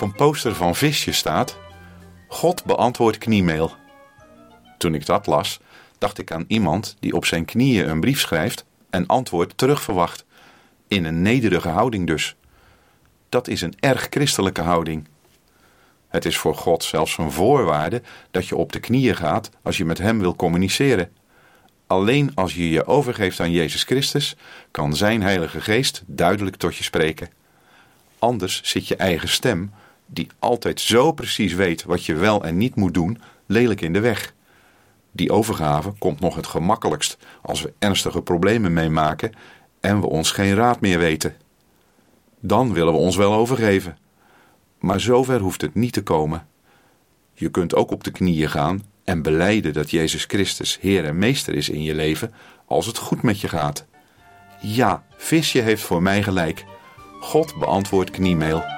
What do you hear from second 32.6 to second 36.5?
moet doen, lelijk in de weg. Die overgave komt nog het